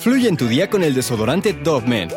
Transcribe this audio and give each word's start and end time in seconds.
Fluye 0.00 0.30
en 0.30 0.38
tu 0.38 0.48
día 0.48 0.70
con 0.70 0.82
el 0.82 0.94
desodorante 0.94 1.52
Dove 1.52 1.86
Men, 1.86 2.08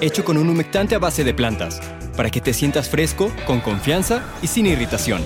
hecho 0.00 0.24
con 0.24 0.38
un 0.38 0.48
humectante 0.48 0.94
a 0.94 0.98
base 0.98 1.22
de 1.22 1.34
plantas, 1.34 1.78
para 2.16 2.30
que 2.30 2.40
te 2.40 2.54
sientas 2.54 2.88
fresco, 2.88 3.30
con 3.46 3.60
confianza 3.60 4.24
y 4.40 4.46
sin 4.46 4.64
irritación. 4.64 5.22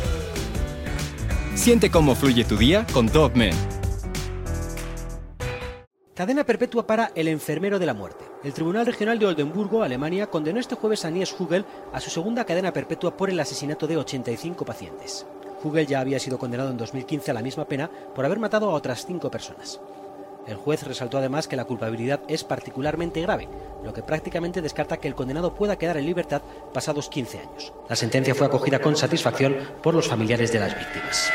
Siente 1.55 1.93
cómo 1.93 2.17
fluye 2.17 2.43
tu 2.43 2.57
día 2.57 2.85
con 2.93 3.07
Dove 3.07 3.37
Men. 3.37 3.55
Cadena 6.17 6.43
perpetua 6.43 6.85
para 6.85 7.13
el 7.15 7.29
enfermero 7.29 7.79
de 7.79 7.87
la 7.87 7.95
muerte. 7.95 8.25
El 8.43 8.53
Tribunal 8.53 8.87
Regional 8.87 9.21
de 9.21 9.27
Oldenburgo, 9.27 9.85
Alemania, 9.85 10.27
condenó 10.27 10.59
este 10.59 10.75
jueves 10.75 11.05
a 11.05 11.11
Nies 11.11 11.33
Hugel 11.39 11.65
a 11.93 12.01
su 12.01 12.11
segunda 12.11 12.45
cadena 12.45 12.73
perpetua 12.73 13.17
por 13.17 13.31
el 13.31 13.39
asesinato 13.39 13.87
de 13.87 13.99
85 13.99 14.65
pacientes. 14.65 15.27
Hugel 15.63 15.87
ya 15.87 16.01
había 16.01 16.19
sido 16.19 16.39
condenado 16.39 16.73
en 16.73 16.77
2015 16.77 17.31
a 17.31 17.35
la 17.35 17.43
misma 17.43 17.67
pena 17.67 17.89
por 17.89 18.25
haber 18.25 18.41
matado 18.41 18.69
a 18.69 18.75
otras 18.75 19.07
cinco 19.07 19.31
personas. 19.31 19.79
El 20.47 20.57
juez 20.57 20.83
resaltó 20.83 21.19
además 21.19 21.49
que 21.49 21.57
la 21.57 21.65
culpabilidad 21.65 22.21
es 22.29 22.45
particularmente 22.45 23.23
grave, 23.23 23.49
lo 23.83 23.93
que 23.93 24.03
prácticamente 24.03 24.63
descarta 24.63 24.99
que 24.99 25.09
el 25.09 25.15
condenado 25.15 25.55
pueda 25.55 25.77
quedar 25.77 25.97
en 25.97 26.07
libertad 26.07 26.43
pasados 26.73 27.09
15 27.09 27.39
años. 27.39 27.73
La 27.89 27.97
sentencia 27.97 28.35
fue 28.35 28.47
acogida 28.47 28.79
con 28.79 28.97
satisfacción 28.97 29.57
por 29.83 29.95
los 29.95 30.09
familiares 30.09 30.53
de 30.53 30.61
las 30.61 30.77
víctimas. 30.77 31.31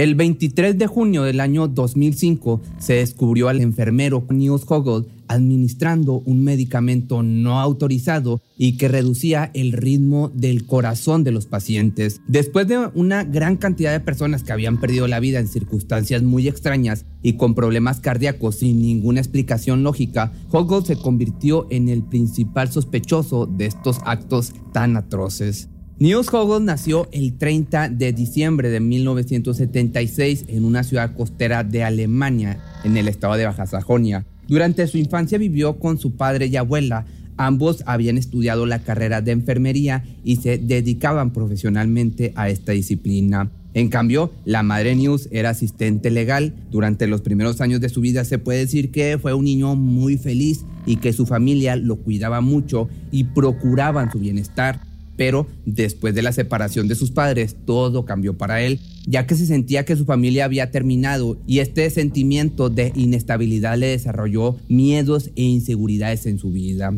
El 0.00 0.14
23 0.14 0.78
de 0.78 0.86
junio 0.86 1.24
del 1.24 1.40
año 1.40 1.68
2005 1.68 2.62
se 2.78 2.94
descubrió 2.94 3.50
al 3.50 3.60
enfermero 3.60 4.24
Niels 4.30 4.64
Hogel 4.66 5.04
administrando 5.28 6.22
un 6.24 6.42
medicamento 6.42 7.22
no 7.22 7.60
autorizado 7.60 8.40
y 8.56 8.78
que 8.78 8.88
reducía 8.88 9.50
el 9.52 9.72
ritmo 9.72 10.30
del 10.34 10.64
corazón 10.64 11.22
de 11.22 11.32
los 11.32 11.44
pacientes. 11.44 12.22
Después 12.26 12.66
de 12.66 12.78
una 12.94 13.24
gran 13.24 13.58
cantidad 13.58 13.92
de 13.92 14.00
personas 14.00 14.42
que 14.42 14.52
habían 14.52 14.80
perdido 14.80 15.06
la 15.06 15.20
vida 15.20 15.38
en 15.38 15.48
circunstancias 15.48 16.22
muy 16.22 16.48
extrañas 16.48 17.04
y 17.20 17.34
con 17.34 17.54
problemas 17.54 18.00
cardíacos 18.00 18.60
sin 18.60 18.80
ninguna 18.80 19.20
explicación 19.20 19.82
lógica, 19.82 20.32
Hogel 20.50 20.82
se 20.82 20.96
convirtió 20.96 21.66
en 21.68 21.90
el 21.90 22.04
principal 22.04 22.72
sospechoso 22.72 23.44
de 23.44 23.66
estos 23.66 23.98
actos 24.06 24.54
tan 24.72 24.96
atroces. 24.96 25.68
Niels 26.00 26.32
Hogel 26.32 26.64
nació 26.64 27.10
el 27.12 27.36
30 27.36 27.90
de 27.90 28.14
diciembre 28.14 28.70
de 28.70 28.80
1976 28.80 30.46
en 30.48 30.64
una 30.64 30.82
ciudad 30.82 31.14
costera 31.14 31.62
de 31.62 31.84
Alemania, 31.84 32.58
en 32.84 32.96
el 32.96 33.06
estado 33.06 33.34
de 33.34 33.44
Baja 33.44 33.66
Sajonia. 33.66 34.24
Durante 34.48 34.86
su 34.86 34.96
infancia 34.96 35.36
vivió 35.36 35.78
con 35.78 35.98
su 35.98 36.16
padre 36.16 36.46
y 36.46 36.56
abuela. 36.56 37.04
Ambos 37.36 37.82
habían 37.84 38.16
estudiado 38.16 38.64
la 38.64 38.78
carrera 38.78 39.20
de 39.20 39.32
enfermería 39.32 40.02
y 40.24 40.36
se 40.36 40.56
dedicaban 40.56 41.34
profesionalmente 41.34 42.32
a 42.34 42.48
esta 42.48 42.72
disciplina. 42.72 43.50
En 43.74 43.90
cambio, 43.90 44.32
la 44.46 44.62
madre 44.62 44.96
News 44.96 45.28
era 45.30 45.50
asistente 45.50 46.10
legal. 46.10 46.54
Durante 46.70 47.08
los 47.08 47.20
primeros 47.20 47.60
años 47.60 47.82
de 47.82 47.90
su 47.90 48.00
vida 48.00 48.24
se 48.24 48.38
puede 48.38 48.60
decir 48.60 48.90
que 48.90 49.18
fue 49.18 49.34
un 49.34 49.44
niño 49.44 49.76
muy 49.76 50.16
feliz 50.16 50.64
y 50.86 50.96
que 50.96 51.12
su 51.12 51.26
familia 51.26 51.76
lo 51.76 51.96
cuidaba 51.96 52.40
mucho 52.40 52.88
y 53.12 53.24
procuraban 53.24 54.10
su 54.10 54.18
bienestar 54.18 54.88
pero 55.20 55.46
después 55.66 56.14
de 56.14 56.22
la 56.22 56.32
separación 56.32 56.88
de 56.88 56.94
sus 56.94 57.10
padres 57.10 57.54
todo 57.66 58.06
cambió 58.06 58.38
para 58.38 58.62
él, 58.62 58.80
ya 59.06 59.26
que 59.26 59.34
se 59.34 59.44
sentía 59.44 59.84
que 59.84 59.94
su 59.94 60.06
familia 60.06 60.46
había 60.46 60.70
terminado 60.70 61.36
y 61.46 61.58
este 61.58 61.90
sentimiento 61.90 62.70
de 62.70 62.90
inestabilidad 62.96 63.76
le 63.76 63.88
desarrolló 63.88 64.56
miedos 64.70 65.30
e 65.36 65.42
inseguridades 65.42 66.24
en 66.24 66.38
su 66.38 66.52
vida. 66.52 66.94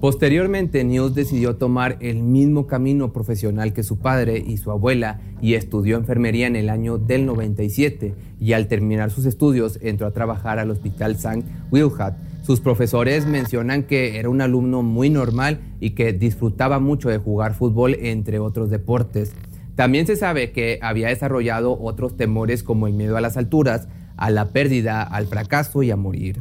Posteriormente, 0.00 0.82
News 0.84 1.14
decidió 1.14 1.56
tomar 1.56 1.98
el 2.00 2.22
mismo 2.22 2.66
camino 2.66 3.12
profesional 3.12 3.74
que 3.74 3.82
su 3.82 3.98
padre 3.98 4.38
y 4.38 4.56
su 4.56 4.70
abuela 4.70 5.20
y 5.42 5.52
estudió 5.52 5.98
enfermería 5.98 6.46
en 6.46 6.56
el 6.56 6.70
año 6.70 6.96
del 6.96 7.26
97 7.26 8.14
y 8.40 8.54
al 8.54 8.68
terminar 8.68 9.10
sus 9.10 9.26
estudios 9.26 9.78
entró 9.82 10.06
a 10.06 10.14
trabajar 10.14 10.58
al 10.58 10.70
Hospital 10.70 11.12
St. 11.12 11.44
Wilhat 11.70 12.14
sus 12.42 12.60
profesores 12.60 13.26
mencionan 13.26 13.84
que 13.84 14.18
era 14.18 14.28
un 14.28 14.40
alumno 14.40 14.82
muy 14.82 15.10
normal 15.10 15.60
y 15.80 15.90
que 15.90 16.12
disfrutaba 16.12 16.78
mucho 16.78 17.08
de 17.08 17.18
jugar 17.18 17.54
fútbol 17.54 17.96
entre 18.00 18.38
otros 18.38 18.70
deportes. 18.70 19.32
También 19.74 20.06
se 20.06 20.16
sabe 20.16 20.52
que 20.52 20.78
había 20.82 21.08
desarrollado 21.08 21.78
otros 21.80 22.16
temores 22.16 22.62
como 22.62 22.86
el 22.86 22.94
miedo 22.94 23.16
a 23.16 23.20
las 23.20 23.36
alturas, 23.36 23.88
a 24.16 24.30
la 24.30 24.50
pérdida, 24.50 25.02
al 25.02 25.26
fracaso 25.26 25.82
y 25.82 25.90
a 25.90 25.96
morir. 25.96 26.40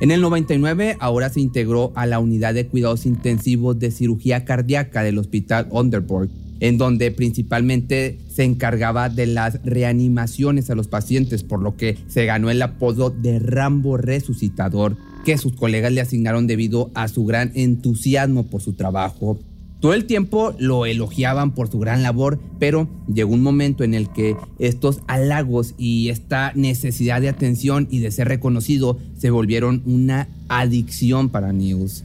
En 0.00 0.10
el 0.10 0.20
99 0.20 0.96
ahora 1.00 1.30
se 1.30 1.40
integró 1.40 1.92
a 1.94 2.06
la 2.06 2.18
unidad 2.18 2.54
de 2.54 2.66
cuidados 2.66 3.06
intensivos 3.06 3.78
de 3.78 3.90
cirugía 3.90 4.44
cardíaca 4.44 5.02
del 5.02 5.18
Hospital 5.18 5.68
Underborg 5.70 6.30
en 6.60 6.78
donde 6.78 7.10
principalmente 7.10 8.18
se 8.28 8.44
encargaba 8.44 9.08
de 9.08 9.26
las 9.26 9.62
reanimaciones 9.64 10.70
a 10.70 10.74
los 10.74 10.88
pacientes, 10.88 11.42
por 11.42 11.62
lo 11.62 11.76
que 11.76 11.98
se 12.08 12.24
ganó 12.26 12.50
el 12.50 12.62
apodo 12.62 13.10
de 13.10 13.38
Rambo 13.38 13.96
Resucitador, 13.96 14.96
que 15.24 15.38
sus 15.38 15.54
colegas 15.54 15.92
le 15.92 16.00
asignaron 16.00 16.46
debido 16.46 16.90
a 16.94 17.08
su 17.08 17.24
gran 17.24 17.52
entusiasmo 17.54 18.46
por 18.46 18.62
su 18.62 18.74
trabajo. 18.74 19.38
Todo 19.80 19.92
el 19.92 20.06
tiempo 20.06 20.54
lo 20.58 20.86
elogiaban 20.86 21.54
por 21.54 21.68
su 21.70 21.78
gran 21.78 22.02
labor, 22.02 22.40
pero 22.58 22.88
llegó 23.12 23.34
un 23.34 23.42
momento 23.42 23.84
en 23.84 23.92
el 23.92 24.08
que 24.08 24.34
estos 24.58 25.00
halagos 25.06 25.74
y 25.76 26.08
esta 26.08 26.52
necesidad 26.54 27.20
de 27.20 27.28
atención 27.28 27.86
y 27.90 27.98
de 27.98 28.10
ser 28.10 28.28
reconocido 28.28 28.98
se 29.18 29.30
volvieron 29.30 29.82
una 29.84 30.28
adicción 30.48 31.28
para 31.28 31.52
News. 31.52 32.04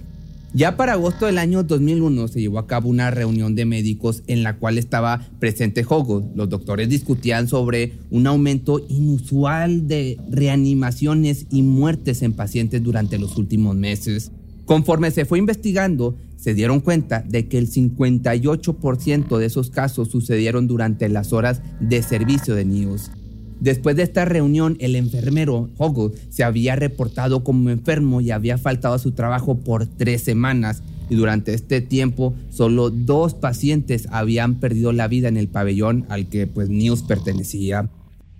Ya 0.54 0.76
para 0.76 0.94
agosto 0.94 1.28
del 1.28 1.38
año 1.38 1.64
2001 1.64 2.28
se 2.28 2.42
llevó 2.42 2.60
a 2.60 2.68
cabo 2.68 2.90
una 2.90 3.10
reunión 3.10 3.56
de 3.56 3.64
médicos 3.64 4.22
en 4.28 4.44
la 4.44 4.58
cual 4.58 4.78
estaba 4.78 5.26
presente 5.40 5.86
Hogo. 5.88 6.30
Los 6.36 6.50
doctores 6.50 6.90
discutían 6.90 7.48
sobre 7.48 7.94
un 8.10 8.28
aumento 8.28 8.86
inusual 8.90 9.88
de 9.88 10.18
reanimaciones 10.30 11.46
y 11.52 11.64
muertes 11.64 12.22
en 12.22 12.34
pacientes 12.34 12.84
durante 12.84 13.18
los 13.18 13.38
últimos 13.38 13.78
meses. 13.78 14.34
Conforme 14.66 15.12
se 15.12 15.24
fue 15.24 15.40
investigando, 15.40 16.18
se 16.36 16.54
dieron 16.54 16.82
cuenta 16.82 17.22
de 17.22 17.48
que 17.48 17.58
el 17.58 17.72
58% 17.72 19.38
de 19.38 19.46
esos 19.46 19.70
casos 19.70 20.10
sucedieron 20.10 20.68
durante 20.68 21.08
las 21.08 21.32
horas 21.32 21.62
de 21.80 22.04
servicio 22.04 22.56
de 22.56 22.66
NIOS. 22.66 23.12
Después 23.62 23.96
de 23.96 24.02
esta 24.02 24.26
reunión, 24.26 24.76
el 24.80 24.96
enfermero 24.96 25.70
Hogo 25.78 26.12
se 26.30 26.44
había 26.44 26.76
reportado 26.76 27.44
como 27.44 27.70
enfermo 27.70 28.20
y 28.20 28.32
había 28.32 28.58
faltado 28.58 28.96
a 28.96 29.00
su 29.00 29.12
trabajo 29.12 29.60
por 29.60 29.86
tres 29.86 30.24
semanas. 30.24 30.82
Y 31.12 31.16
durante 31.16 31.54
este 31.54 31.80
tiempo, 31.80 32.34
solo 32.50 32.90
dos 32.90 33.36
pacientes 33.36 34.08
habían 34.12 34.56
perdido 34.56 34.94
la 34.94 35.08
vida 35.08 35.28
en 35.28 35.38
el 35.38 35.48
pabellón 35.48 36.08
al 36.10 36.28
que 36.28 36.48
pues 36.48 36.70
News 36.70 37.04
pertenecía. 37.04 37.88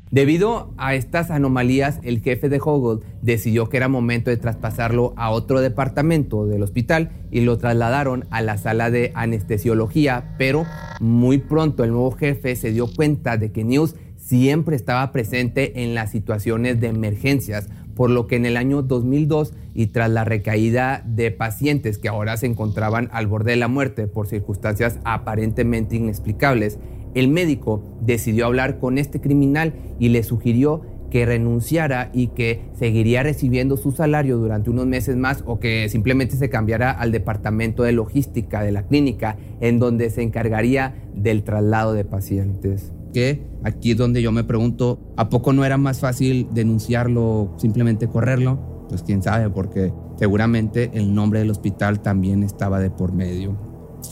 Debido 0.10 0.74
a 0.78 0.96
estas 0.96 1.30
anomalías, 1.30 2.00
el 2.02 2.22
jefe 2.22 2.50
de 2.50 2.60
Hogel 2.60 3.06
decidió 3.22 3.70
que 3.70 3.78
era 3.78 3.88
momento 3.88 4.32
de 4.32 4.38
traspasarlo 4.38 5.14
a 5.18 5.30
otro 5.30 5.62
departamento 5.62 6.48
del 6.48 6.64
hospital 6.64 7.12
y 7.30 7.42
lo 7.42 7.60
trasladaron 7.60 8.26
a 8.32 8.42
la 8.42 8.58
sala 8.58 8.90
de 8.90 9.12
anestesiología, 9.14 10.36
pero 10.38 10.66
muy 11.00 11.38
pronto 11.38 11.84
el 11.84 11.92
nuevo 11.92 12.12
jefe 12.12 12.56
se 12.56 12.74
dio 12.74 12.88
cuenta 12.88 13.38
de 13.38 13.52
que 13.52 13.64
News 13.64 13.96
siempre 14.22 14.76
estaba 14.76 15.12
presente 15.12 15.84
en 15.84 15.94
las 15.96 16.12
situaciones 16.12 16.80
de 16.80 16.88
emergencias, 16.88 17.68
por 17.96 18.10
lo 18.10 18.28
que 18.28 18.38
en 18.38 18.46
el 18.46 18.56
año 18.56 18.82
2002 18.84 19.54
y 19.74 19.88
tras 19.88 20.10
la 20.10 20.24
recaída 20.24 21.04
de 21.06 21.32
pacientes 21.32 21.98
que 21.98 22.08
ahora 22.08 22.38
se 22.38 22.46
encontraban 22.46 23.10
al 23.12 23.28
borde 23.28 23.52
de 23.52 23.58
la 23.58 23.68
muerte 23.68 24.08
por 24.08 24.28
circunstancias 24.28 25.00
aparentemente 25.04 25.96
inexplicables, 25.96 26.80
el 27.14 27.28
médico 27.28 27.84
decidió 28.02 28.46
hablar 28.46 28.80
con 28.80 28.98
este 28.98 29.20
criminal 29.20 29.74
y 30.00 30.10
le 30.10 30.24
sugirió 30.24 30.82
que 31.10 31.26
renunciara 31.26 32.10
y 32.14 32.28
que 32.28 32.62
seguiría 32.80 33.22
recibiendo 33.22 33.76
su 33.76 33.92
salario 33.92 34.38
durante 34.38 34.70
unos 34.70 34.88
meses 34.88 35.18
más 35.18 35.44
o 35.46 35.60
que 35.60 35.90
simplemente 35.90 36.38
se 36.38 36.50
cambiara 36.50 36.90
al 36.90 37.12
departamento 37.12 37.84
de 37.84 37.92
logística 37.92 38.64
de 38.64 38.72
la 38.72 38.84
clínica 38.84 39.36
en 39.60 39.80
donde 39.80 40.10
se 40.10 40.22
encargaría 40.22 40.96
del 41.14 41.44
traslado 41.44 41.94
de 41.94 42.06
pacientes 42.06 42.94
que 43.12 43.46
aquí 43.64 43.92
es 43.92 43.98
donde 43.98 44.22
yo 44.22 44.32
me 44.32 44.44
pregunto, 44.44 45.14
¿a 45.18 45.30
poco 45.30 45.54
no 45.54 45.66
era 45.66 45.78
más 45.78 46.00
fácil 46.00 46.48
denunciarlo, 46.54 47.54
simplemente 47.58 48.08
correrlo? 48.08 48.86
Pues 48.90 49.04
quién 49.04 49.22
sabe, 49.22 49.50
porque 49.50 49.94
seguramente 50.18 50.92
el 50.94 51.14
nombre 51.14 51.40
del 51.40 51.52
hospital 51.52 52.02
también 52.02 52.44
estaba 52.44 52.80
de 52.80 52.90
por 52.90 53.14
medio. 53.14 53.56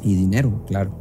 Y 0.04 0.16
dinero, 0.16 0.64
claro. 0.68 0.92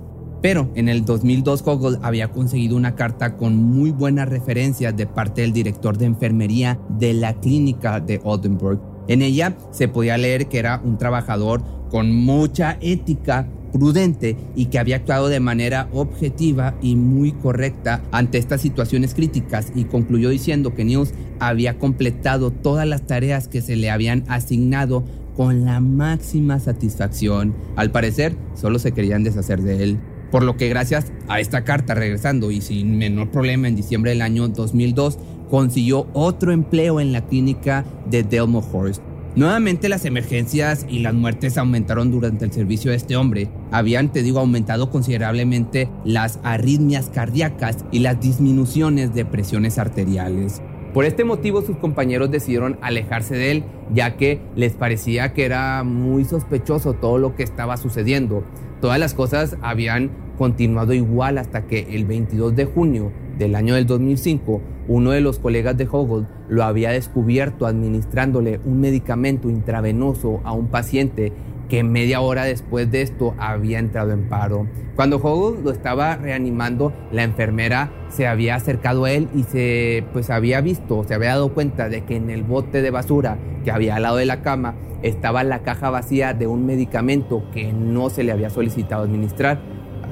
Pero 0.40 0.70
en 0.74 0.88
el 0.88 1.04
2002 1.04 1.62
Hogel 1.66 1.98
había 2.02 2.30
conseguido 2.30 2.76
una 2.76 2.94
carta 2.94 3.36
con 3.36 3.56
muy 3.56 3.90
buenas 3.90 4.28
referencias 4.28 4.96
de 4.96 5.06
parte 5.06 5.42
del 5.42 5.52
director 5.52 5.98
de 5.98 6.06
enfermería 6.06 6.78
de 6.98 7.12
la 7.12 7.34
clínica 7.34 8.00
de 8.00 8.20
Oldenburg. 8.22 8.80
En 9.08 9.22
ella 9.22 9.56
se 9.70 9.88
podía 9.88 10.16
leer 10.16 10.48
que 10.48 10.58
era 10.58 10.80
un 10.84 10.96
trabajador 10.96 11.62
con 11.90 12.14
mucha 12.14 12.78
ética 12.80 13.48
prudente 13.72 14.36
y 14.56 14.66
que 14.66 14.78
había 14.78 14.96
actuado 14.96 15.28
de 15.28 15.40
manera 15.40 15.88
objetiva 15.92 16.74
y 16.82 16.96
muy 16.96 17.32
correcta 17.32 18.02
ante 18.12 18.38
estas 18.38 18.60
situaciones 18.60 19.14
críticas 19.14 19.72
y 19.74 19.84
concluyó 19.84 20.30
diciendo 20.30 20.74
que 20.74 20.84
News 20.84 21.12
había 21.40 21.78
completado 21.78 22.50
todas 22.50 22.86
las 22.86 23.06
tareas 23.06 23.48
que 23.48 23.62
se 23.62 23.76
le 23.76 23.90
habían 23.90 24.24
asignado 24.28 25.04
con 25.36 25.64
la 25.64 25.80
máxima 25.80 26.58
satisfacción. 26.58 27.54
Al 27.76 27.90
parecer, 27.90 28.36
solo 28.54 28.78
se 28.78 28.92
querían 28.92 29.22
deshacer 29.22 29.62
de 29.62 29.84
él. 29.84 29.98
por 30.30 30.42
lo 30.42 30.58
que 30.58 30.68
gracias 30.68 31.10
a 31.26 31.40
esta 31.40 31.64
carta 31.64 31.94
regresando 31.94 32.50
y 32.50 32.60
sin 32.60 32.98
menor 32.98 33.30
problema 33.30 33.66
en 33.66 33.76
diciembre 33.76 34.10
del 34.10 34.20
año 34.20 34.48
2002 34.48 35.18
consiguió 35.48 36.06
otro 36.12 36.52
empleo 36.52 37.00
en 37.00 37.12
la 37.12 37.26
clínica 37.26 37.86
de 38.10 38.22
Delmo 38.22 38.62
Horst. 38.70 39.02
Nuevamente 39.38 39.88
las 39.88 40.04
emergencias 40.04 40.84
y 40.88 40.98
las 40.98 41.14
muertes 41.14 41.58
aumentaron 41.58 42.10
durante 42.10 42.44
el 42.44 42.50
servicio 42.50 42.90
de 42.90 42.96
este 42.96 43.14
hombre. 43.14 43.48
Habían, 43.70 44.10
te 44.10 44.24
digo, 44.24 44.40
aumentado 44.40 44.90
considerablemente 44.90 45.88
las 46.04 46.40
arritmias 46.42 47.08
cardíacas 47.08 47.84
y 47.92 48.00
las 48.00 48.20
disminuciones 48.20 49.14
de 49.14 49.24
presiones 49.24 49.78
arteriales. 49.78 50.60
Por 50.92 51.04
este 51.04 51.22
motivo 51.22 51.62
sus 51.62 51.76
compañeros 51.76 52.32
decidieron 52.32 52.80
alejarse 52.82 53.36
de 53.36 53.52
él, 53.52 53.64
ya 53.94 54.16
que 54.16 54.40
les 54.56 54.72
parecía 54.72 55.32
que 55.34 55.44
era 55.44 55.84
muy 55.84 56.24
sospechoso 56.24 56.94
todo 56.94 57.18
lo 57.18 57.36
que 57.36 57.44
estaba 57.44 57.76
sucediendo. 57.76 58.42
Todas 58.80 58.98
las 58.98 59.14
cosas 59.14 59.56
habían 59.62 60.10
continuado 60.36 60.94
igual 60.94 61.38
hasta 61.38 61.68
que 61.68 61.86
el 61.94 62.06
22 62.06 62.56
de 62.56 62.64
junio 62.64 63.12
del 63.38 63.54
año 63.54 63.74
del 63.74 63.86
2005, 63.86 64.60
uno 64.88 65.10
de 65.12 65.20
los 65.20 65.38
colegas 65.38 65.76
de 65.76 65.88
Hoggle 65.90 66.26
lo 66.48 66.64
había 66.64 66.90
descubierto 66.90 67.66
administrándole 67.66 68.60
un 68.64 68.80
medicamento 68.80 69.48
intravenoso 69.48 70.40
a 70.44 70.52
un 70.52 70.68
paciente 70.68 71.32
que 71.68 71.84
media 71.84 72.20
hora 72.20 72.44
después 72.44 72.90
de 72.90 73.02
esto 73.02 73.34
había 73.38 73.78
entrado 73.78 74.12
en 74.12 74.28
paro. 74.28 74.66
Cuando 74.96 75.18
Hoggle 75.18 75.62
lo 75.62 75.70
estaba 75.70 76.16
reanimando, 76.16 76.92
la 77.12 77.22
enfermera 77.22 77.92
se 78.08 78.26
había 78.26 78.54
acercado 78.54 79.04
a 79.04 79.12
él 79.12 79.28
y 79.34 79.44
se 79.44 80.04
pues 80.12 80.30
había 80.30 80.60
visto, 80.60 81.04
se 81.04 81.14
había 81.14 81.30
dado 81.30 81.52
cuenta 81.52 81.88
de 81.88 82.04
que 82.04 82.16
en 82.16 82.30
el 82.30 82.42
bote 82.42 82.82
de 82.82 82.90
basura 82.90 83.38
que 83.64 83.70
había 83.70 83.96
al 83.96 84.02
lado 84.02 84.16
de 84.16 84.26
la 84.26 84.42
cama 84.42 84.74
estaba 85.02 85.44
la 85.44 85.62
caja 85.62 85.90
vacía 85.90 86.34
de 86.34 86.46
un 86.46 86.66
medicamento 86.66 87.44
que 87.52 87.72
no 87.72 88.10
se 88.10 88.24
le 88.24 88.32
había 88.32 88.50
solicitado 88.50 89.04
administrar 89.04 89.60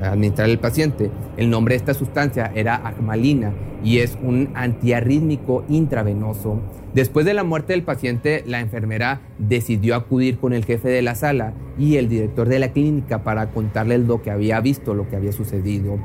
administrar 0.02 0.48
el 0.48 0.58
paciente. 0.58 1.10
El 1.36 1.50
nombre 1.50 1.74
de 1.74 1.78
esta 1.78 1.94
sustancia 1.94 2.50
era 2.54 2.76
agmalina 2.76 3.52
y 3.82 3.98
es 3.98 4.18
un 4.22 4.50
antiarrítmico 4.54 5.64
intravenoso. 5.68 6.60
Después 6.94 7.26
de 7.26 7.34
la 7.34 7.44
muerte 7.44 7.74
del 7.74 7.82
paciente, 7.82 8.42
la 8.46 8.60
enfermera 8.60 9.20
decidió 9.38 9.96
acudir 9.96 10.38
con 10.38 10.52
el 10.54 10.64
jefe 10.64 10.88
de 10.88 11.02
la 11.02 11.14
sala 11.14 11.52
y 11.78 11.96
el 11.96 12.08
director 12.08 12.48
de 12.48 12.58
la 12.58 12.72
clínica 12.72 13.22
para 13.22 13.50
contarle 13.50 13.98
lo 13.98 14.22
que 14.22 14.30
había 14.30 14.60
visto, 14.60 14.94
lo 14.94 15.08
que 15.08 15.16
había 15.16 15.32
sucedido. 15.32 15.98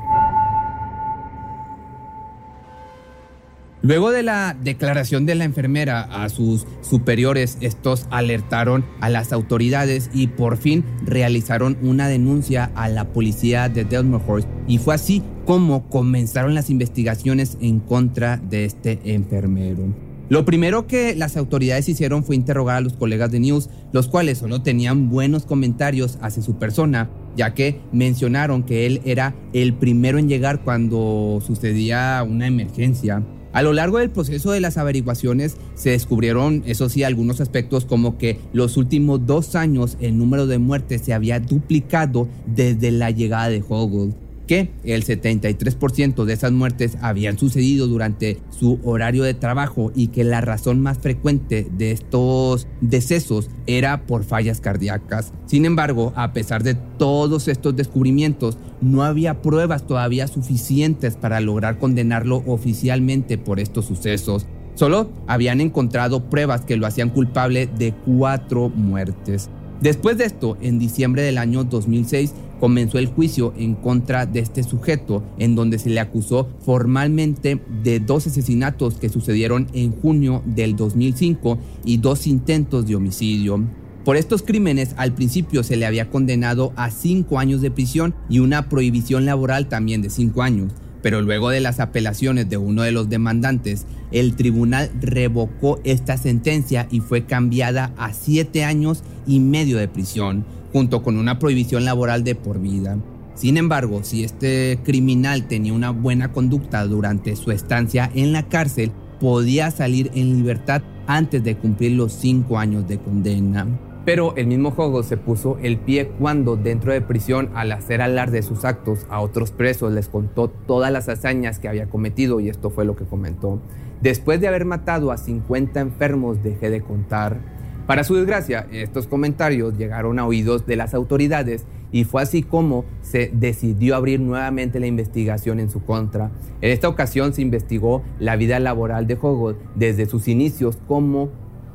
Luego 3.82 4.12
de 4.12 4.22
la 4.22 4.56
declaración 4.62 5.26
de 5.26 5.34
la 5.34 5.42
enfermera 5.42 6.02
a 6.02 6.28
sus 6.28 6.66
superiores, 6.82 7.58
estos 7.60 8.06
alertaron 8.10 8.84
a 9.00 9.08
las 9.08 9.32
autoridades 9.32 10.08
y 10.14 10.28
por 10.28 10.56
fin 10.56 10.84
realizaron 11.04 11.76
una 11.82 12.06
denuncia 12.06 12.70
a 12.76 12.88
la 12.88 13.08
policía 13.12 13.68
de 13.68 13.84
Delmore 13.84 14.44
y 14.68 14.78
fue 14.78 14.94
así 14.94 15.20
como 15.46 15.88
comenzaron 15.88 16.54
las 16.54 16.70
investigaciones 16.70 17.58
en 17.60 17.80
contra 17.80 18.36
de 18.36 18.66
este 18.66 19.00
enfermero. 19.02 19.92
Lo 20.28 20.44
primero 20.44 20.86
que 20.86 21.16
las 21.16 21.36
autoridades 21.36 21.88
hicieron 21.88 22.22
fue 22.22 22.36
interrogar 22.36 22.76
a 22.76 22.80
los 22.80 22.92
colegas 22.92 23.32
de 23.32 23.40
News, 23.40 23.68
los 23.92 24.06
cuales 24.06 24.38
solo 24.38 24.62
tenían 24.62 25.10
buenos 25.10 25.44
comentarios 25.44 26.18
hacia 26.22 26.42
su 26.42 26.56
persona, 26.56 27.10
ya 27.36 27.52
que 27.52 27.80
mencionaron 27.90 28.62
que 28.62 28.86
él 28.86 29.02
era 29.04 29.34
el 29.52 29.74
primero 29.74 30.18
en 30.18 30.28
llegar 30.28 30.62
cuando 30.62 31.42
sucedía 31.44 32.24
una 32.26 32.46
emergencia. 32.46 33.24
A 33.52 33.62
lo 33.62 33.72
largo 33.72 33.98
del 33.98 34.10
proceso 34.10 34.52
de 34.52 34.60
las 34.60 34.78
averiguaciones 34.78 35.56
se 35.74 35.90
descubrieron, 35.90 36.62
eso 36.66 36.88
sí, 36.88 37.04
algunos 37.04 37.40
aspectos 37.40 37.84
como 37.84 38.16
que 38.16 38.38
los 38.52 38.76
últimos 38.76 39.26
dos 39.26 39.54
años 39.54 39.96
el 40.00 40.16
número 40.16 40.46
de 40.46 40.58
muertes 40.58 41.02
se 41.02 41.12
había 41.12 41.38
duplicado 41.38 42.28
desde 42.46 42.90
la 42.90 43.10
llegada 43.10 43.48
de 43.48 43.62
Hoggle 43.68 44.14
el 44.52 45.04
73% 45.04 46.24
de 46.24 46.32
esas 46.32 46.52
muertes 46.52 46.96
habían 47.00 47.38
sucedido 47.38 47.86
durante 47.86 48.38
su 48.50 48.78
horario 48.84 49.24
de 49.24 49.34
trabajo 49.34 49.92
y 49.94 50.08
que 50.08 50.24
la 50.24 50.40
razón 50.40 50.80
más 50.80 50.98
frecuente 50.98 51.66
de 51.70 51.92
estos 51.92 52.66
decesos 52.80 53.48
era 53.66 54.06
por 54.06 54.24
fallas 54.24 54.60
cardíacas. 54.60 55.32
Sin 55.46 55.64
embargo, 55.64 56.12
a 56.16 56.32
pesar 56.32 56.62
de 56.62 56.74
todos 56.74 57.48
estos 57.48 57.74
descubrimientos, 57.76 58.58
no 58.80 59.02
había 59.02 59.40
pruebas 59.42 59.86
todavía 59.86 60.26
suficientes 60.26 61.16
para 61.16 61.40
lograr 61.40 61.78
condenarlo 61.78 62.42
oficialmente 62.46 63.38
por 63.38 63.60
estos 63.60 63.86
sucesos. 63.86 64.46
Solo 64.74 65.10
habían 65.26 65.60
encontrado 65.60 66.30
pruebas 66.30 66.62
que 66.62 66.76
lo 66.76 66.86
hacían 66.86 67.10
culpable 67.10 67.66
de 67.66 67.92
cuatro 67.92 68.70
muertes. 68.70 69.50
Después 69.82 70.16
de 70.16 70.26
esto, 70.26 70.56
en 70.60 70.78
diciembre 70.78 71.22
del 71.22 71.38
año 71.38 71.64
2006, 71.64 72.34
comenzó 72.60 72.98
el 72.98 73.08
juicio 73.08 73.52
en 73.56 73.74
contra 73.74 74.26
de 74.26 74.38
este 74.38 74.62
sujeto, 74.62 75.24
en 75.38 75.56
donde 75.56 75.80
se 75.80 75.90
le 75.90 75.98
acusó 75.98 76.48
formalmente 76.64 77.60
de 77.82 77.98
dos 77.98 78.28
asesinatos 78.28 78.94
que 78.94 79.08
sucedieron 79.08 79.66
en 79.72 79.90
junio 79.90 80.40
del 80.46 80.76
2005 80.76 81.58
y 81.84 81.96
dos 81.96 82.28
intentos 82.28 82.86
de 82.86 82.94
homicidio. 82.94 83.64
Por 84.04 84.16
estos 84.16 84.42
crímenes 84.42 84.94
al 84.98 85.14
principio 85.14 85.64
se 85.64 85.76
le 85.76 85.84
había 85.84 86.10
condenado 86.10 86.72
a 86.76 86.92
cinco 86.92 87.40
años 87.40 87.60
de 87.60 87.72
prisión 87.72 88.14
y 88.28 88.38
una 88.38 88.68
prohibición 88.68 89.24
laboral 89.24 89.68
también 89.68 90.00
de 90.00 90.10
cinco 90.10 90.42
años 90.42 90.72
pero 91.02 91.20
luego 91.20 91.50
de 91.50 91.60
las 91.60 91.80
apelaciones 91.80 92.48
de 92.48 92.56
uno 92.56 92.82
de 92.82 92.92
los 92.92 93.08
demandantes, 93.08 93.86
el 94.12 94.36
tribunal 94.36 94.90
revocó 95.00 95.80
esta 95.84 96.16
sentencia 96.16 96.86
y 96.90 97.00
fue 97.00 97.24
cambiada 97.24 97.92
a 97.96 98.12
siete 98.12 98.64
años 98.64 99.02
y 99.26 99.40
medio 99.40 99.78
de 99.78 99.88
prisión, 99.88 100.44
junto 100.72 101.02
con 101.02 101.16
una 101.18 101.38
prohibición 101.38 101.84
laboral 101.84 102.24
de 102.24 102.34
por 102.34 102.60
vida. 102.60 102.98
Sin 103.34 103.56
embargo, 103.56 104.04
si 104.04 104.24
este 104.24 104.78
criminal 104.84 105.48
tenía 105.48 105.72
una 105.72 105.90
buena 105.90 106.32
conducta 106.32 106.84
durante 106.86 107.34
su 107.34 107.50
estancia 107.50 108.10
en 108.14 108.32
la 108.32 108.48
cárcel, 108.48 108.92
podía 109.20 109.70
salir 109.70 110.10
en 110.14 110.36
libertad 110.36 110.82
antes 111.06 111.42
de 111.42 111.56
cumplir 111.56 111.92
los 111.92 112.12
cinco 112.12 112.58
años 112.58 112.86
de 112.86 112.98
condena. 112.98 113.66
Pero 114.04 114.34
el 114.36 114.48
mismo 114.48 114.72
juego 114.72 115.04
se 115.04 115.16
puso 115.16 115.58
el 115.62 115.78
pie 115.78 116.08
cuando 116.18 116.56
dentro 116.56 116.92
de 116.92 117.00
prisión 117.00 117.50
al 117.54 117.70
hacer 117.70 118.02
alarde 118.02 118.38
de 118.38 118.42
sus 118.42 118.64
actos 118.64 119.06
a 119.08 119.20
otros 119.20 119.52
presos 119.52 119.92
les 119.92 120.08
contó 120.08 120.48
todas 120.48 120.90
las 120.90 121.08
hazañas 121.08 121.60
que 121.60 121.68
había 121.68 121.86
cometido 121.86 122.40
y 122.40 122.48
esto 122.48 122.70
fue 122.70 122.84
lo 122.84 122.96
que 122.96 123.04
comentó. 123.04 123.60
Después 124.00 124.40
de 124.40 124.48
haber 124.48 124.64
matado 124.64 125.12
a 125.12 125.18
50 125.18 125.78
enfermos 125.78 126.42
dejé 126.42 126.68
de 126.70 126.80
contar. 126.80 127.38
Para 127.86 128.02
su 128.02 128.16
desgracia, 128.16 128.66
estos 128.72 129.06
comentarios 129.06 129.78
llegaron 129.78 130.18
a 130.18 130.26
oídos 130.26 130.66
de 130.66 130.74
las 130.74 130.94
autoridades 130.94 131.64
y 131.92 132.02
fue 132.02 132.22
así 132.22 132.42
como 132.42 132.84
se 133.02 133.30
decidió 133.32 133.94
abrir 133.94 134.18
nuevamente 134.18 134.80
la 134.80 134.86
investigación 134.86 135.60
en 135.60 135.70
su 135.70 135.84
contra. 135.84 136.32
En 136.60 136.72
esta 136.72 136.88
ocasión 136.88 137.34
se 137.34 137.42
investigó 137.42 138.02
la 138.18 138.34
vida 138.34 138.58
laboral 138.58 139.06
de 139.06 139.16
Hogot 139.20 139.58
desde 139.76 140.06
sus 140.06 140.26
inicios 140.26 140.78
como 140.88 141.30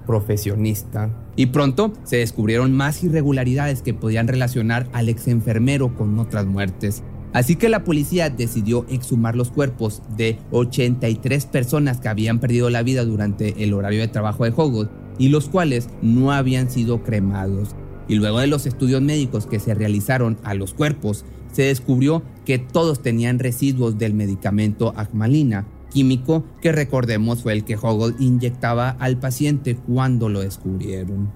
profesionista. 0.06 1.27
Y 1.38 1.46
pronto 1.46 1.94
se 2.04 2.18
descubrieron 2.18 2.74
más 2.74 3.04
irregularidades 3.04 3.82
que 3.82 3.94
podían 3.94 4.28
relacionar 4.28 4.90
al 4.92 5.08
ex 5.08 5.28
enfermero 5.28 5.96
con 5.96 6.20
otras 6.20 6.48
muertes. 6.48 7.04
Así 7.32 7.56
que 7.56 7.70
la 7.70 7.84
policía 7.84 8.32
decidió 8.32 8.88
exhumar 8.90 9.36
los 9.36 9.52
cuerpos 9.52 10.02
de 10.18 10.40
83 10.52 11.46
personas 11.46 12.00
que 12.00 12.08
habían 12.08 12.40
perdido 12.40 12.72
la 12.72 12.82
vida 12.82 13.06
durante 13.06 13.64
el 13.64 13.74
horario 13.74 14.00
de 14.00 14.08
trabajo 14.08 14.46
de 14.46 14.54
Hogot 14.56 14.90
y 15.20 15.30
los 15.30 15.48
cuales 15.48 15.90
no 16.02 16.32
habían 16.32 16.72
sido 16.72 17.04
cremados. 17.04 17.76
Y 18.08 18.16
luego 18.16 18.40
de 18.40 18.48
los 18.48 18.66
estudios 18.66 19.04
médicos 19.04 19.46
que 19.46 19.60
se 19.60 19.76
realizaron 19.76 20.38
a 20.44 20.56
los 20.56 20.74
cuerpos, 20.74 21.24
se 21.52 21.64
descubrió 21.64 22.24
que 22.46 22.58
todos 22.58 23.02
tenían 23.02 23.38
residuos 23.38 24.00
del 24.00 24.16
medicamento 24.16 24.94
Agmalina, 24.96 25.68
químico 25.90 26.44
que 26.62 26.72
recordemos 26.72 27.44
fue 27.44 27.54
el 27.54 27.64
que 27.64 27.76
Hoggle 27.76 28.16
inyectaba 28.20 28.90
al 29.00 29.18
paciente 29.18 29.76
cuando 29.76 30.30
lo 30.30 30.42
descubrieron. 30.42 31.30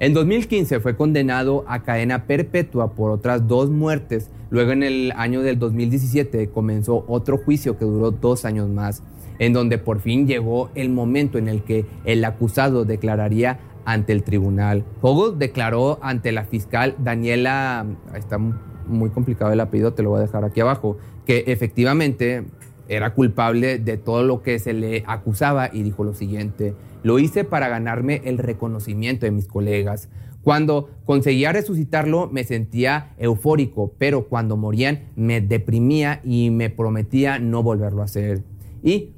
En 0.00 0.14
2015 0.14 0.78
fue 0.78 0.96
condenado 0.96 1.64
a 1.66 1.82
cadena 1.82 2.24
perpetua 2.26 2.92
por 2.94 3.10
otras 3.10 3.48
dos 3.48 3.68
muertes. 3.68 4.30
Luego 4.50 4.70
en 4.70 4.84
el 4.84 5.12
año 5.16 5.42
del 5.42 5.58
2017 5.58 6.50
comenzó 6.50 7.04
otro 7.08 7.38
juicio 7.38 7.76
que 7.76 7.84
duró 7.84 8.12
dos 8.12 8.44
años 8.44 8.68
más, 8.68 9.02
en 9.40 9.52
donde 9.52 9.78
por 9.78 10.00
fin 10.00 10.28
llegó 10.28 10.70
el 10.76 10.90
momento 10.90 11.36
en 11.36 11.48
el 11.48 11.64
que 11.64 11.84
el 12.04 12.24
acusado 12.24 12.84
declararía 12.84 13.58
ante 13.84 14.12
el 14.12 14.22
tribunal. 14.22 14.84
Hoggle 15.00 15.36
declaró 15.36 15.98
ante 16.00 16.30
la 16.30 16.44
fiscal 16.44 16.94
Daniela, 16.98 17.84
está 18.14 18.38
muy 18.38 19.10
complicado 19.10 19.52
el 19.52 19.60
apellido, 19.60 19.94
te 19.94 20.02
lo 20.04 20.10
voy 20.10 20.20
a 20.20 20.22
dejar 20.22 20.44
aquí 20.44 20.60
abajo, 20.60 20.96
que 21.26 21.44
efectivamente 21.48 22.44
era 22.88 23.14
culpable 23.14 23.78
de 23.78 23.96
todo 23.96 24.24
lo 24.24 24.42
que 24.42 24.58
se 24.58 24.72
le 24.72 25.04
acusaba 25.06 25.70
y 25.72 25.82
dijo 25.82 26.04
lo 26.04 26.14
siguiente, 26.14 26.74
lo 27.02 27.18
hice 27.18 27.44
para 27.44 27.68
ganarme 27.68 28.22
el 28.24 28.38
reconocimiento 28.38 29.26
de 29.26 29.32
mis 29.32 29.46
colegas. 29.46 30.08
Cuando 30.42 30.88
conseguía 31.04 31.52
resucitarlo 31.52 32.28
me 32.30 32.44
sentía 32.44 33.14
eufórico, 33.18 33.92
pero 33.98 34.28
cuando 34.28 34.56
morían 34.56 35.10
me 35.16 35.40
deprimía 35.40 36.20
y 36.24 36.50
me 36.50 36.70
prometía 36.70 37.38
no 37.38 37.62
volverlo 37.62 38.02
a 38.02 38.06
hacer. 38.06 38.42
Y 38.82 39.10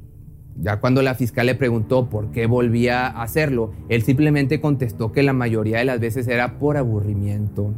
ya 0.61 0.81
cuando 0.81 1.03
la 1.03 1.15
fiscal 1.15 1.47
le 1.47 1.55
preguntó 1.55 2.11
por 2.11 2.33
qué 2.33 2.47
volvía 2.47 3.07
a 3.07 3.23
hacerlo, 3.23 3.73
él 3.89 4.03
simplemente 4.03 4.61
contestó 4.61 5.12
que 5.12 5.23
la 5.23 5.33
mayoría 5.33 5.79
de 5.79 5.85
las 5.85 6.00
veces 6.00 6.27
era 6.29 6.59
por 6.59 6.77
aburrimiento. 6.77 7.73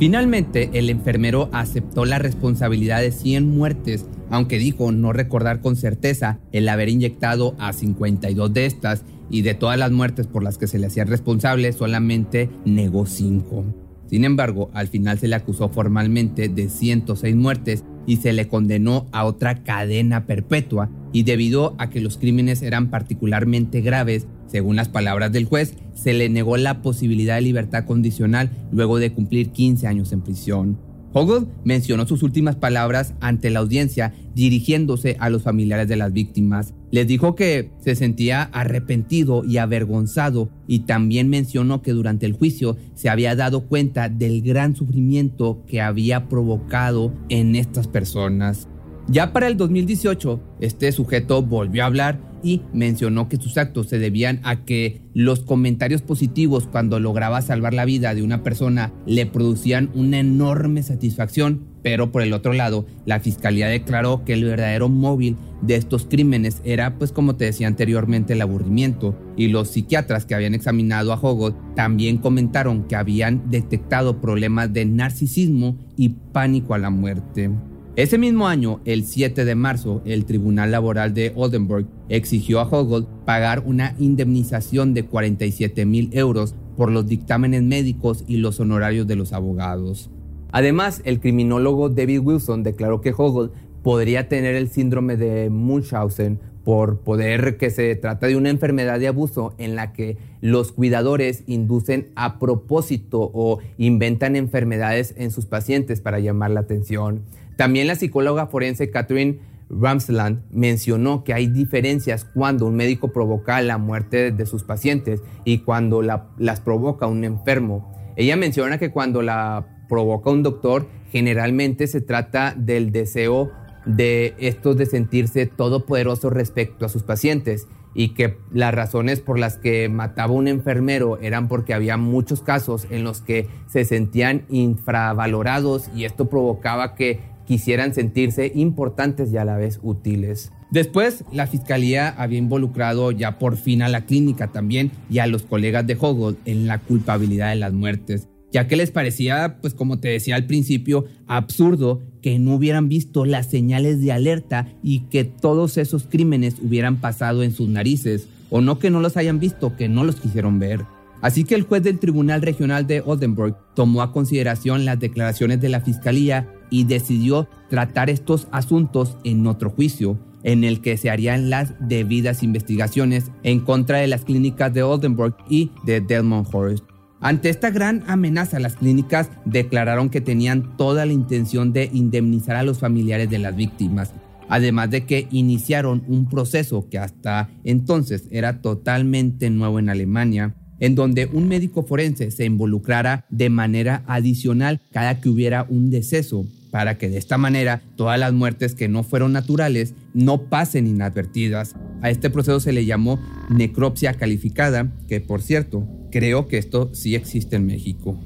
Finalmente, 0.00 0.70
el 0.72 0.88
enfermero 0.88 1.50
aceptó 1.52 2.06
la 2.06 2.18
responsabilidad 2.18 3.02
de 3.02 3.12
100 3.12 3.46
muertes, 3.54 4.06
aunque 4.30 4.56
dijo 4.58 4.92
no 4.92 5.12
recordar 5.12 5.60
con 5.60 5.76
certeza 5.76 6.40
el 6.52 6.70
haber 6.70 6.88
inyectado 6.88 7.54
a 7.58 7.74
52 7.74 8.54
de 8.54 8.64
estas 8.64 9.04
y 9.28 9.42
de 9.42 9.52
todas 9.52 9.78
las 9.78 9.92
muertes 9.92 10.26
por 10.26 10.42
las 10.42 10.56
que 10.56 10.68
se 10.68 10.78
le 10.78 10.86
hacía 10.86 11.04
responsable, 11.04 11.70
solamente 11.74 12.48
negó 12.64 13.04
5. 13.04 13.62
Sin 14.06 14.24
embargo, 14.24 14.70
al 14.72 14.88
final 14.88 15.18
se 15.18 15.28
le 15.28 15.36
acusó 15.36 15.68
formalmente 15.68 16.48
de 16.48 16.70
106 16.70 17.36
muertes 17.36 17.84
y 18.06 18.16
se 18.16 18.32
le 18.32 18.48
condenó 18.48 19.06
a 19.12 19.26
otra 19.26 19.62
cadena 19.64 20.24
perpetua, 20.24 20.88
y 21.12 21.24
debido 21.24 21.74
a 21.76 21.90
que 21.90 22.00
los 22.00 22.16
crímenes 22.16 22.62
eran 22.62 22.88
particularmente 22.88 23.82
graves, 23.82 24.26
según 24.50 24.76
las 24.76 24.88
palabras 24.88 25.30
del 25.32 25.44
juez, 25.44 25.74
se 25.94 26.12
le 26.12 26.28
negó 26.28 26.56
la 26.56 26.82
posibilidad 26.82 27.36
de 27.36 27.42
libertad 27.42 27.84
condicional 27.84 28.50
luego 28.72 28.98
de 28.98 29.12
cumplir 29.12 29.50
15 29.50 29.86
años 29.86 30.12
en 30.12 30.22
prisión. 30.22 30.78
Hoggle 31.12 31.46
mencionó 31.64 32.06
sus 32.06 32.22
últimas 32.22 32.56
palabras 32.56 33.14
ante 33.20 33.50
la 33.50 33.60
audiencia 33.60 34.14
dirigiéndose 34.34 35.16
a 35.18 35.28
los 35.28 35.42
familiares 35.42 35.88
de 35.88 35.96
las 35.96 36.12
víctimas. 36.12 36.72
Les 36.92 37.06
dijo 37.06 37.34
que 37.34 37.70
se 37.80 37.96
sentía 37.96 38.42
arrepentido 38.42 39.44
y 39.44 39.58
avergonzado 39.58 40.50
y 40.68 40.80
también 40.80 41.28
mencionó 41.28 41.82
que 41.82 41.92
durante 41.92 42.26
el 42.26 42.32
juicio 42.32 42.76
se 42.94 43.08
había 43.08 43.34
dado 43.34 43.66
cuenta 43.66 44.08
del 44.08 44.42
gran 44.42 44.76
sufrimiento 44.76 45.64
que 45.66 45.80
había 45.80 46.28
provocado 46.28 47.12
en 47.28 47.56
estas 47.56 47.88
personas. 47.88 48.68
Ya 49.10 49.32
para 49.32 49.48
el 49.48 49.56
2018, 49.56 50.40
este 50.60 50.92
sujeto 50.92 51.42
volvió 51.42 51.82
a 51.82 51.86
hablar 51.86 52.20
y 52.44 52.62
mencionó 52.72 53.28
que 53.28 53.38
sus 53.38 53.58
actos 53.58 53.88
se 53.88 53.98
debían 53.98 54.38
a 54.44 54.64
que 54.64 55.00
los 55.14 55.40
comentarios 55.40 56.00
positivos 56.00 56.68
cuando 56.70 57.00
lograba 57.00 57.42
salvar 57.42 57.74
la 57.74 57.84
vida 57.84 58.14
de 58.14 58.22
una 58.22 58.44
persona 58.44 58.92
le 59.06 59.26
producían 59.26 59.90
una 59.94 60.20
enorme 60.20 60.84
satisfacción, 60.84 61.66
pero 61.82 62.12
por 62.12 62.22
el 62.22 62.32
otro 62.32 62.52
lado, 62.52 62.86
la 63.04 63.18
fiscalía 63.18 63.66
declaró 63.66 64.24
que 64.24 64.34
el 64.34 64.44
verdadero 64.44 64.88
móvil 64.88 65.36
de 65.60 65.74
estos 65.74 66.06
crímenes 66.06 66.62
era, 66.64 66.96
pues 66.96 67.10
como 67.10 67.34
te 67.34 67.46
decía 67.46 67.66
anteriormente, 67.66 68.34
el 68.34 68.42
aburrimiento, 68.42 69.18
y 69.36 69.48
los 69.48 69.70
psiquiatras 69.70 70.24
que 70.24 70.36
habían 70.36 70.54
examinado 70.54 71.12
a 71.12 71.20
Hogot 71.20 71.74
también 71.74 72.18
comentaron 72.18 72.84
que 72.84 72.94
habían 72.94 73.50
detectado 73.50 74.20
problemas 74.20 74.72
de 74.72 74.84
narcisismo 74.84 75.76
y 75.96 76.10
pánico 76.10 76.74
a 76.74 76.78
la 76.78 76.90
muerte. 76.90 77.50
Ese 77.96 78.18
mismo 78.18 78.46
año, 78.46 78.80
el 78.84 79.04
7 79.04 79.44
de 79.44 79.54
marzo, 79.56 80.00
el 80.04 80.24
Tribunal 80.24 80.70
Laboral 80.70 81.12
de 81.12 81.32
Oldenburg 81.34 81.86
exigió 82.08 82.60
a 82.60 82.68
Hogel 82.68 83.06
pagar 83.24 83.64
una 83.66 83.96
indemnización 83.98 84.94
de 84.94 85.06
47 85.06 85.84
mil 85.86 86.08
euros 86.12 86.54
por 86.76 86.92
los 86.92 87.08
dictámenes 87.08 87.64
médicos 87.64 88.24
y 88.28 88.36
los 88.36 88.60
honorarios 88.60 89.08
de 89.08 89.16
los 89.16 89.32
abogados. 89.32 90.08
Además, 90.52 91.02
el 91.04 91.18
criminólogo 91.18 91.88
David 91.88 92.20
Wilson 92.20 92.62
declaró 92.62 93.00
que 93.00 93.12
Hogel 93.16 93.50
podría 93.82 94.28
tener 94.28 94.54
el 94.54 94.68
síndrome 94.68 95.16
de 95.16 95.50
Munchausen 95.50 96.38
por 96.64 97.00
poder 97.00 97.56
que 97.56 97.70
se 97.70 97.94
trata 97.96 98.28
de 98.28 98.36
una 98.36 98.50
enfermedad 98.50 99.00
de 99.00 99.08
abuso 99.08 99.54
en 99.58 99.74
la 99.74 99.92
que 99.92 100.16
los 100.40 100.72
cuidadores 100.72 101.42
inducen 101.46 102.10
a 102.14 102.38
propósito 102.38 103.30
o 103.34 103.58
inventan 103.78 104.36
enfermedades 104.36 105.14
en 105.16 105.30
sus 105.32 105.46
pacientes 105.46 106.00
para 106.00 106.20
llamar 106.20 106.52
la 106.52 106.60
atención. 106.60 107.22
También 107.60 107.88
la 107.88 107.94
psicóloga 107.94 108.46
forense 108.46 108.90
Catherine 108.90 109.38
Ramsland 109.68 110.44
mencionó 110.50 111.24
que 111.24 111.34
hay 111.34 111.46
diferencias 111.46 112.24
cuando 112.24 112.64
un 112.64 112.74
médico 112.74 113.12
provoca 113.12 113.60
la 113.60 113.76
muerte 113.76 114.32
de 114.32 114.46
sus 114.46 114.64
pacientes 114.64 115.20
y 115.44 115.58
cuando 115.58 116.00
las 116.00 116.60
provoca 116.60 117.06
un 117.06 117.22
enfermo. 117.22 117.92
Ella 118.16 118.36
menciona 118.36 118.78
que 118.78 118.90
cuando 118.90 119.20
la 119.20 119.84
provoca 119.90 120.30
un 120.30 120.42
doctor, 120.42 120.88
generalmente 121.10 121.86
se 121.86 122.00
trata 122.00 122.54
del 122.56 122.92
deseo 122.92 123.52
de 123.84 124.34
estos 124.38 124.78
de 124.78 124.86
sentirse 124.86 125.44
todopoderoso 125.44 126.30
respecto 126.30 126.86
a 126.86 126.88
sus 126.88 127.02
pacientes 127.02 127.68
y 127.92 128.14
que 128.14 128.38
las 128.52 128.72
razones 128.74 129.20
por 129.20 129.38
las 129.38 129.58
que 129.58 129.88
mataba 129.88 130.32
un 130.32 130.48
enfermero 130.48 131.18
eran 131.20 131.48
porque 131.48 131.74
había 131.74 131.96
muchos 131.96 132.40
casos 132.40 132.86
en 132.88 133.04
los 133.04 133.20
que 133.20 133.48
se 133.66 133.84
sentían 133.84 134.46
infravalorados 134.48 135.90
y 135.94 136.04
esto 136.04 136.30
provocaba 136.30 136.94
que 136.94 137.20
quisieran 137.50 137.92
sentirse 137.92 138.52
importantes 138.54 139.32
y 139.32 139.36
a 139.36 139.44
la 139.44 139.56
vez 139.56 139.80
útiles. 139.82 140.52
Después, 140.70 141.24
la 141.32 141.48
fiscalía 141.48 142.08
había 142.08 142.38
involucrado 142.38 143.10
ya 143.10 143.40
por 143.40 143.56
fin 143.56 143.82
a 143.82 143.88
la 143.88 144.06
clínica 144.06 144.52
también 144.52 144.92
y 145.10 145.18
a 145.18 145.26
los 145.26 145.42
colegas 145.42 145.84
de 145.84 145.96
Hoggle 145.98 146.36
en 146.44 146.68
la 146.68 146.78
culpabilidad 146.78 147.50
de 147.50 147.56
las 147.56 147.72
muertes, 147.72 148.28
ya 148.52 148.68
que 148.68 148.76
les 148.76 148.92
parecía, 148.92 149.56
pues 149.60 149.74
como 149.74 149.98
te 149.98 150.10
decía 150.10 150.36
al 150.36 150.46
principio, 150.46 151.06
absurdo 151.26 152.00
que 152.22 152.38
no 152.38 152.54
hubieran 152.54 152.88
visto 152.88 153.24
las 153.24 153.50
señales 153.50 154.00
de 154.00 154.12
alerta 154.12 154.68
y 154.80 155.08
que 155.08 155.24
todos 155.24 155.76
esos 155.76 156.04
crímenes 156.04 156.54
hubieran 156.62 157.00
pasado 157.00 157.42
en 157.42 157.50
sus 157.50 157.68
narices, 157.68 158.28
o 158.48 158.60
no 158.60 158.78
que 158.78 158.90
no 158.90 159.00
los 159.00 159.16
hayan 159.16 159.40
visto, 159.40 159.76
que 159.76 159.88
no 159.88 160.04
los 160.04 160.20
quisieron 160.20 160.60
ver. 160.60 160.82
Así 161.20 161.42
que 161.42 161.56
el 161.56 161.64
juez 161.64 161.82
del 161.82 161.98
Tribunal 161.98 162.42
Regional 162.42 162.86
de 162.86 163.02
Oldenburg 163.04 163.56
tomó 163.74 164.02
a 164.02 164.12
consideración 164.12 164.84
las 164.84 165.00
declaraciones 165.00 165.60
de 165.60 165.68
la 165.68 165.80
Fiscalía 165.80 166.48
y 166.70 166.84
decidió 166.84 167.48
tratar 167.68 168.08
estos 168.10 168.48
asuntos 168.52 169.18
en 169.24 169.46
otro 169.46 169.70
juicio, 169.70 170.18
en 170.42 170.64
el 170.64 170.80
que 170.80 170.96
se 170.96 171.10
harían 171.10 171.50
las 171.50 171.74
debidas 171.80 172.42
investigaciones 172.42 173.30
en 173.42 173.60
contra 173.60 173.98
de 173.98 174.06
las 174.06 174.24
clínicas 174.24 174.72
de 174.72 174.82
Oldenburg 174.82 175.36
y 175.48 175.70
de 175.84 176.00
Delmonhorst. 176.00 176.84
Ante 177.20 177.50
esta 177.50 177.70
gran 177.70 178.02
amenaza, 178.06 178.58
las 178.58 178.76
clínicas 178.76 179.28
declararon 179.44 180.08
que 180.08 180.22
tenían 180.22 180.76
toda 180.78 181.04
la 181.04 181.12
intención 181.12 181.74
de 181.74 181.90
indemnizar 181.92 182.56
a 182.56 182.62
los 182.62 182.78
familiares 182.78 183.28
de 183.28 183.38
las 183.38 183.54
víctimas, 183.54 184.14
además 184.48 184.90
de 184.90 185.04
que 185.04 185.28
iniciaron 185.30 186.02
un 186.08 186.26
proceso 186.30 186.88
que 186.88 186.98
hasta 186.98 187.50
entonces 187.62 188.26
era 188.30 188.62
totalmente 188.62 189.50
nuevo 189.50 189.78
en 189.78 189.90
Alemania, 189.90 190.54
en 190.78 190.94
donde 190.94 191.26
un 191.26 191.46
médico 191.46 191.82
forense 191.82 192.30
se 192.30 192.46
involucrara 192.46 193.26
de 193.28 193.50
manera 193.50 194.02
adicional 194.06 194.80
cada 194.90 195.20
que 195.20 195.28
hubiera 195.28 195.66
un 195.68 195.90
deceso 195.90 196.46
para 196.70 196.98
que 196.98 197.08
de 197.08 197.18
esta 197.18 197.38
manera 197.38 197.82
todas 197.96 198.18
las 198.18 198.32
muertes 198.32 198.74
que 198.74 198.88
no 198.88 199.02
fueron 199.02 199.32
naturales 199.32 199.94
no 200.14 200.48
pasen 200.48 200.86
inadvertidas. 200.86 201.74
A 202.02 202.10
este 202.10 202.30
proceso 202.30 202.60
se 202.60 202.72
le 202.72 202.84
llamó 202.84 203.20
necropsia 203.48 204.14
calificada, 204.14 204.92
que 205.08 205.20
por 205.20 205.42
cierto, 205.42 205.86
creo 206.10 206.48
que 206.48 206.58
esto 206.58 206.90
sí 206.94 207.14
existe 207.14 207.56
en 207.56 207.66
México. 207.66 208.18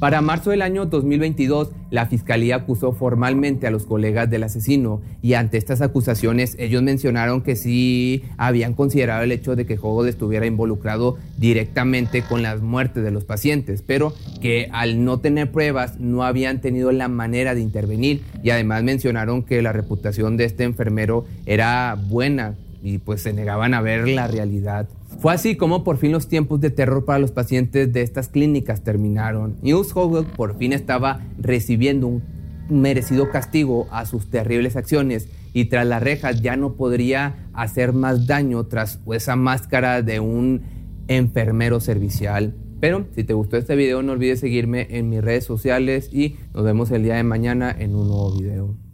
Para 0.00 0.20
marzo 0.20 0.50
del 0.50 0.62
año 0.62 0.86
2022, 0.86 1.72
la 1.90 2.06
fiscalía 2.06 2.54
acusó 2.54 2.92
formalmente 2.92 3.66
a 3.66 3.72
los 3.72 3.84
colegas 3.84 4.30
del 4.30 4.44
asesino 4.44 5.00
y 5.22 5.34
ante 5.34 5.58
estas 5.58 5.80
acusaciones 5.80 6.54
ellos 6.60 6.84
mencionaron 6.84 7.42
que 7.42 7.56
sí 7.56 8.22
habían 8.36 8.74
considerado 8.74 9.24
el 9.24 9.32
hecho 9.32 9.56
de 9.56 9.66
que 9.66 9.76
Hogel 9.80 10.08
estuviera 10.08 10.46
involucrado 10.46 11.16
directamente 11.36 12.22
con 12.22 12.42
las 12.42 12.60
muertes 12.60 13.02
de 13.02 13.10
los 13.10 13.24
pacientes, 13.24 13.82
pero 13.82 14.14
que 14.40 14.68
al 14.72 15.04
no 15.04 15.18
tener 15.18 15.50
pruebas 15.50 15.98
no 15.98 16.22
habían 16.22 16.60
tenido 16.60 16.92
la 16.92 17.08
manera 17.08 17.56
de 17.56 17.60
intervenir 17.60 18.22
y 18.44 18.50
además 18.50 18.84
mencionaron 18.84 19.42
que 19.42 19.62
la 19.62 19.72
reputación 19.72 20.36
de 20.36 20.44
este 20.44 20.62
enfermero 20.62 21.24
era 21.44 21.96
buena 22.00 22.54
y 22.84 22.98
pues 22.98 23.22
se 23.22 23.32
negaban 23.32 23.74
a 23.74 23.80
ver 23.80 24.06
la 24.06 24.28
realidad. 24.28 24.88
Fue 25.18 25.32
así 25.32 25.56
como 25.56 25.82
por 25.82 25.96
fin 25.96 26.12
los 26.12 26.28
tiempos 26.28 26.60
de 26.60 26.70
terror 26.70 27.04
para 27.04 27.18
los 27.18 27.32
pacientes 27.32 27.92
de 27.92 28.02
estas 28.02 28.28
clínicas 28.28 28.84
terminaron. 28.84 29.56
News 29.62 29.90
Hogel 29.94 30.26
por 30.26 30.56
fin 30.56 30.72
estaba 30.72 31.20
recibiendo 31.38 32.06
un 32.06 32.22
merecido 32.68 33.30
castigo 33.30 33.88
a 33.90 34.06
sus 34.06 34.30
terribles 34.30 34.76
acciones 34.76 35.28
y 35.52 35.66
tras 35.66 35.86
las 35.86 36.02
rejas 36.02 36.40
ya 36.42 36.56
no 36.56 36.74
podría 36.74 37.48
hacer 37.52 37.92
más 37.92 38.26
daño 38.26 38.66
tras 38.66 39.00
esa 39.12 39.34
máscara 39.34 40.02
de 40.02 40.20
un 40.20 40.62
enfermero 41.08 41.80
servicial. 41.80 42.54
Pero 42.80 43.06
si 43.14 43.24
te 43.24 43.32
gustó 43.32 43.56
este 43.56 43.74
video 43.74 44.02
no 44.02 44.12
olvides 44.12 44.38
seguirme 44.38 44.86
en 44.90 45.08
mis 45.08 45.22
redes 45.22 45.44
sociales 45.44 46.10
y 46.12 46.36
nos 46.54 46.62
vemos 46.62 46.90
el 46.92 47.02
día 47.02 47.16
de 47.16 47.24
mañana 47.24 47.74
en 47.76 47.96
un 47.96 48.06
nuevo 48.06 48.38
video. 48.38 48.87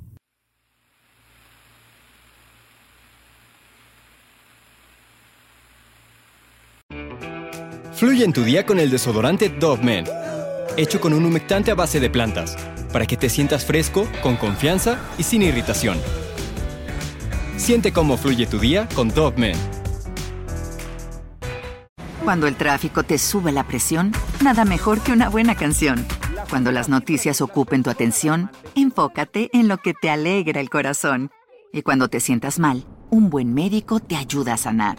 Fluye 8.05 8.23
en 8.23 8.35
tu 8.35 8.45
día 8.45 8.67
con 8.67 8.79
el 8.81 8.91
desodorante 8.91 9.49
Dove 9.49 9.83
Men, 9.83 10.05
hecho 10.77 11.01
con 11.01 11.15
un 11.15 11.25
humectante 11.25 11.71
a 11.71 11.75
base 11.75 12.01
de 12.01 12.11
plantas, 12.11 12.55
para 12.93 13.07
que 13.07 13.17
te 13.17 13.31
sientas 13.31 13.65
fresco, 13.65 14.07
con 14.23 14.37
confianza 14.37 14.99
y 15.17 15.23
sin 15.23 15.41
irritación. 15.41 15.97
Siente 17.57 17.95
cómo 17.95 18.19
fluye 18.19 18.47
tu 18.47 18.59
día 18.59 18.87
con 18.95 19.09
Dove 19.09 19.39
Men. 19.39 19.57
Cuando 22.23 22.47
el 22.47 22.57
tráfico 22.57 23.05
te 23.05 23.17
sube 23.17 23.53
la 23.53 23.67
presión, 23.67 24.13
nada 24.43 24.67
mejor 24.67 25.01
que 25.01 25.13
una 25.13 25.31
buena 25.31 25.55
canción. 25.55 26.07
Cuando 26.51 26.73
las 26.73 26.91
noticias 26.91 27.41
ocupen 27.41 27.83
tu 27.83 27.89
atención, 27.89 28.51
enfócate 28.75 29.49
en 29.55 29.67
lo 29.67 29.79
que 29.79 29.95
te 29.95 30.11
alegra 30.11 30.61
el 30.61 30.69
corazón. 30.69 31.31
Y 31.73 31.81
cuando 31.81 32.09
te 32.09 32.21
sientas 32.21 32.59
mal, 32.59 32.85
un 33.09 33.31
buen 33.31 33.55
médico 33.55 33.99
te 33.99 34.17
ayuda 34.17 34.53
a 34.53 34.59
sanar. 34.59 34.99